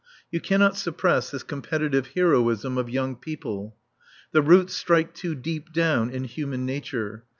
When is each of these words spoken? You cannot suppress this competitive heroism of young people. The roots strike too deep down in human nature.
You 0.31 0.39
cannot 0.39 0.77
suppress 0.77 1.29
this 1.29 1.43
competitive 1.43 2.13
heroism 2.15 2.79
of 2.79 2.89
young 2.89 3.15
people. 3.15 3.75
The 4.31 4.41
roots 4.41 4.73
strike 4.73 5.13
too 5.13 5.35
deep 5.35 5.71
down 5.71 6.09
in 6.09 6.23
human 6.23 6.65
nature. 6.65 7.25